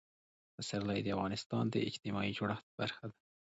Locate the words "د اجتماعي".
1.69-2.31